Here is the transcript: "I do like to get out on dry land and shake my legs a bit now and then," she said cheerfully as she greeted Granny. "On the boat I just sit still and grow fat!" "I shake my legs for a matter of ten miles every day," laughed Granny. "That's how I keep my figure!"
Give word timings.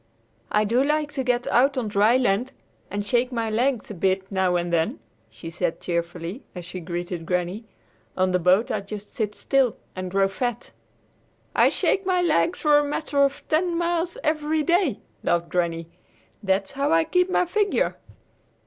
"I 0.51 0.63
do 0.63 0.83
like 0.83 1.11
to 1.11 1.23
get 1.23 1.45
out 1.45 1.77
on 1.77 1.87
dry 1.87 2.17
land 2.17 2.53
and 2.89 3.05
shake 3.05 3.31
my 3.31 3.51
legs 3.51 3.91
a 3.91 3.93
bit 3.93 4.31
now 4.31 4.55
and 4.55 4.73
then," 4.73 4.99
she 5.29 5.51
said 5.51 5.79
cheerfully 5.79 6.41
as 6.55 6.65
she 6.65 6.79
greeted 6.79 7.23
Granny. 7.23 7.65
"On 8.17 8.31
the 8.31 8.39
boat 8.39 8.71
I 8.71 8.81
just 8.81 9.13
sit 9.13 9.35
still 9.35 9.77
and 9.95 10.09
grow 10.09 10.27
fat!" 10.27 10.71
"I 11.55 11.69
shake 11.69 12.03
my 12.03 12.19
legs 12.23 12.61
for 12.61 12.79
a 12.79 12.83
matter 12.83 13.21
of 13.23 13.47
ten 13.47 13.77
miles 13.77 14.17
every 14.23 14.63
day," 14.63 15.01
laughed 15.21 15.49
Granny. 15.49 15.87
"That's 16.41 16.71
how 16.71 16.91
I 16.91 17.03
keep 17.03 17.29
my 17.29 17.45
figure!" 17.45 17.95